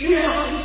[0.00, 0.57] 你好